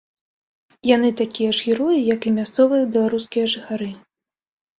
Яны 0.95 1.09
такія 1.21 1.51
ж 1.57 1.65
героі, 1.67 1.99
як 2.15 2.21
і 2.31 2.33
мясцовыя 2.39 2.89
беларускія 2.97 3.45
жыхары. 3.57 3.89